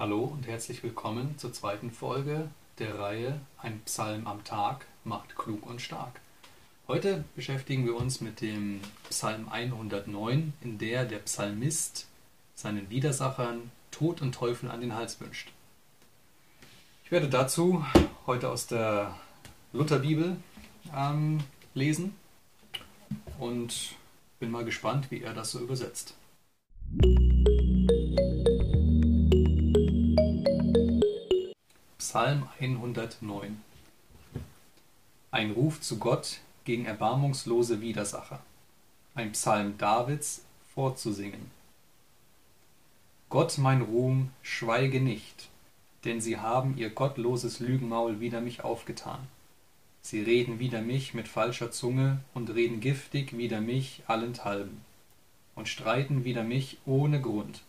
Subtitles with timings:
[0.00, 2.48] Hallo und herzlich willkommen zur zweiten Folge
[2.78, 6.20] der Reihe Ein Psalm am Tag macht klug und stark.
[6.86, 8.80] Heute beschäftigen wir uns mit dem
[9.10, 12.06] Psalm 109, in der der Psalmist
[12.54, 15.50] seinen Widersachern Tod und Teufel an den Hals wünscht.
[17.04, 17.84] Ich werde dazu
[18.24, 19.16] heute aus der
[19.72, 20.36] Lutherbibel
[20.96, 21.40] ähm,
[21.74, 22.14] lesen
[23.40, 23.96] und
[24.38, 26.14] bin mal gespannt, wie er das so übersetzt.
[32.10, 33.62] Psalm 109
[35.30, 38.40] Ein Ruf zu Gott gegen erbarmungslose Widersacher.
[39.14, 40.42] Ein Psalm Davids
[40.74, 41.50] vorzusingen.
[43.28, 45.50] Gott mein Ruhm, schweige nicht,
[46.06, 49.28] denn sie haben ihr gottloses Lügenmaul wider mich aufgetan.
[50.00, 54.80] Sie reden wider mich mit falscher Zunge und reden giftig wider mich allenthalben
[55.54, 57.60] und streiten wider mich ohne Grund.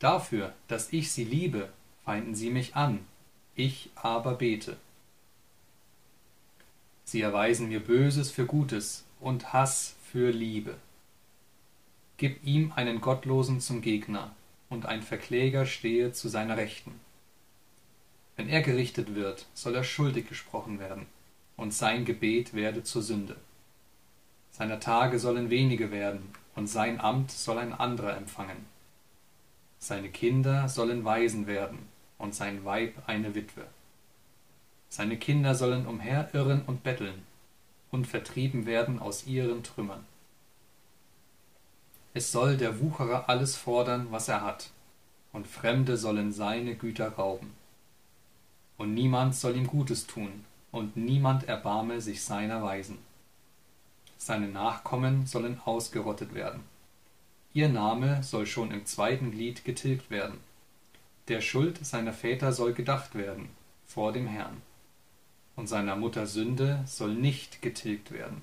[0.00, 1.68] Dafür, dass ich sie liebe,
[2.04, 3.06] feinden sie mich an,
[3.54, 4.76] ich aber bete.
[7.04, 10.76] Sie erweisen mir Böses für Gutes und Hass für Liebe.
[12.16, 14.34] Gib ihm einen Gottlosen zum Gegner,
[14.68, 16.98] und ein Verkläger stehe zu seiner Rechten.
[18.36, 21.06] Wenn er gerichtet wird, soll er schuldig gesprochen werden,
[21.56, 23.36] und sein Gebet werde zur Sünde.
[24.50, 28.66] Seiner Tage sollen wenige werden, und sein Amt soll ein anderer empfangen.
[29.78, 31.80] Seine Kinder sollen Waisen werden,
[32.24, 33.66] und sein Weib eine Witwe.
[34.88, 37.22] Seine Kinder sollen umherirren und betteln
[37.90, 40.04] und vertrieben werden aus ihren Trümmern.
[42.14, 44.70] Es soll der Wucherer alles fordern, was er hat,
[45.32, 47.52] und Fremde sollen seine Güter rauben.
[48.78, 52.98] Und niemand soll ihm Gutes tun, und niemand erbarme sich seiner Weisen.
[54.16, 56.62] Seine Nachkommen sollen ausgerottet werden.
[57.52, 60.38] Ihr Name soll schon im zweiten Glied getilgt werden
[61.28, 63.48] der Schuld seiner Väter soll gedacht werden
[63.86, 64.60] vor dem Herrn,
[65.56, 68.42] und seiner Mutter Sünde soll nicht getilgt werden.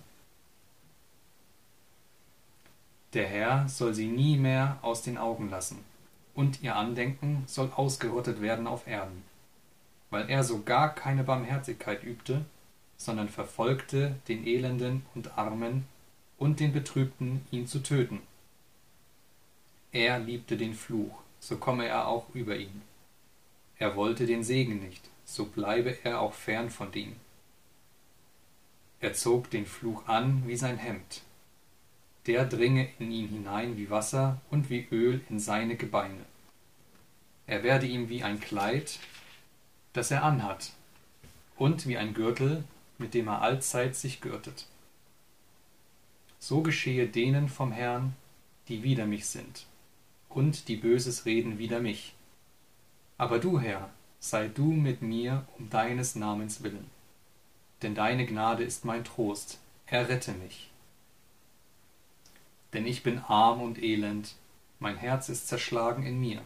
[3.14, 5.80] Der Herr soll sie nie mehr aus den Augen lassen,
[6.34, 9.24] und ihr Andenken soll ausgerottet werden auf Erden,
[10.10, 12.46] weil er so gar keine Barmherzigkeit übte,
[12.98, 15.86] sondern verfolgte den Elenden und Armen
[16.38, 18.22] und den Betrübten, ihn zu töten.
[19.92, 22.84] Er liebte den Fluch, so komme er auch über ihn.
[23.78, 27.16] Er wollte den Segen nicht, so bleibe er auch fern von dem.
[29.00, 31.24] Er zog den Fluch an wie sein Hemd.
[32.28, 36.26] Der dringe in ihn hinein wie Wasser und wie Öl in seine Gebeine.
[37.48, 39.00] Er werde ihm wie ein Kleid,
[39.94, 40.74] das er anhat,
[41.58, 42.64] und wie ein Gürtel,
[43.00, 44.68] mit dem er allzeit sich gürtet.
[46.38, 48.16] So geschehe denen vom Herrn,
[48.68, 49.66] die wider mich sind
[50.34, 52.14] und die Böses reden wider mich.
[53.18, 56.90] Aber du, Herr, sei du mit mir um deines Namens willen.
[57.82, 60.70] Denn deine Gnade ist mein Trost, errette mich.
[62.74, 64.36] Denn ich bin arm und elend,
[64.80, 66.42] mein Herz ist zerschlagen in mir.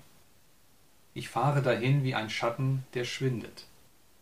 [1.14, 3.68] Ich fahre dahin wie ein Schatten, der schwindet,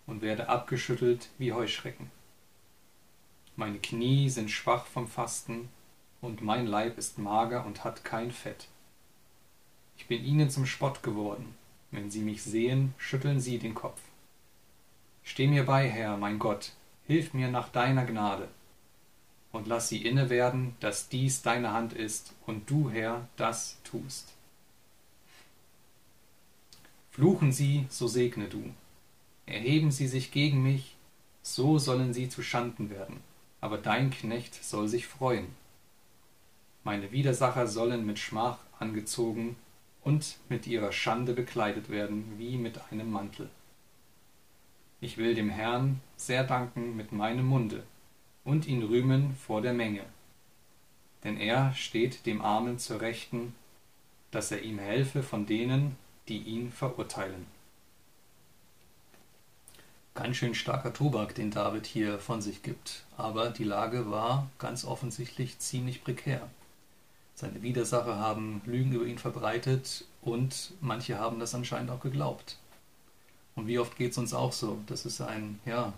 [0.06, 2.12] und werde abgeschüttelt wie Heuschrecken.
[3.56, 5.70] Meine Knie sind schwach vom Fasten,
[6.22, 8.68] und mein Leib ist mager und hat kein Fett.
[9.98, 11.56] Ich bin ihnen zum Spott geworden.
[11.92, 14.02] Wenn sie mich sehen, schütteln sie den Kopf.
[15.24, 16.72] Steh mir bei, Herr, mein Gott,
[17.06, 18.48] hilf mir nach deiner Gnade.
[19.52, 24.34] Und lass sie inne werden, dass dies deine Hand ist und du, Herr, das tust.
[27.12, 28.74] Fluchen sie, so segne du.
[29.46, 30.96] Erheben sie sich gegen mich,
[31.44, 33.22] so sollen sie zu Schanden werden.
[33.62, 35.48] Aber dein Knecht soll sich freuen.
[36.84, 39.56] Meine Widersacher sollen mit Schmach angezogen
[40.04, 43.50] und mit ihrer Schande bekleidet werden wie mit einem Mantel.
[45.02, 47.84] Ich will dem Herrn sehr danken mit meinem Munde
[48.44, 50.04] und ihn rühmen vor der Menge.
[51.24, 53.56] Denn er steht dem Armen zur Rechten,
[54.32, 55.96] dass er ihm helfe von denen,
[56.28, 57.46] die ihn verurteilen.
[60.16, 64.86] Ganz schön starker Tobak, den David hier von sich gibt, aber die Lage war ganz
[64.86, 66.50] offensichtlich ziemlich prekär.
[67.36, 72.58] Seine Widersacher haben Lügen über ihn verbreitet und manche haben das anscheinend auch geglaubt.
[73.56, 74.80] Und wie oft geht es uns auch so?
[74.88, 75.94] Das ist ein ja,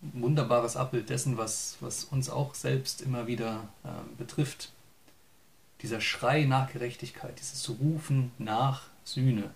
[0.00, 3.88] wunderbares Abbild dessen, was, was uns auch selbst immer wieder äh,
[4.18, 4.72] betrifft.
[5.82, 9.50] Dieser Schrei nach Gerechtigkeit, dieses Rufen nach Sühne.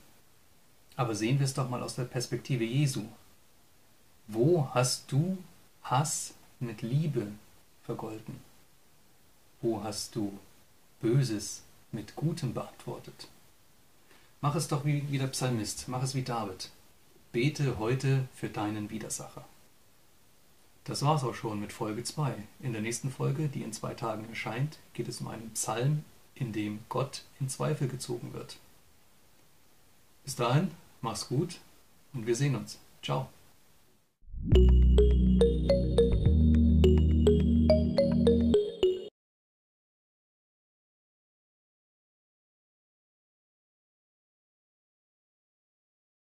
[0.96, 3.02] Aber sehen wir es doch mal aus der Perspektive Jesu.
[4.26, 5.38] Wo hast du
[5.82, 7.26] Hass mit Liebe
[7.84, 8.40] vergolten?
[9.60, 10.32] Wo hast du
[11.04, 11.60] Böses
[11.92, 13.28] mit Gutem beantwortet.
[14.40, 16.70] Mach es doch wie, wie der Psalmist, mach es wie David.
[17.30, 19.44] Bete heute für deinen Widersacher.
[20.84, 22.34] Das war's auch schon mit Folge 2.
[22.60, 26.06] In der nächsten Folge, die in zwei Tagen erscheint, geht es um einen Psalm,
[26.36, 28.56] in dem Gott in Zweifel gezogen wird.
[30.24, 30.70] Bis dahin,
[31.02, 31.60] mach's gut
[32.14, 32.78] und wir sehen uns.
[33.02, 33.28] Ciao.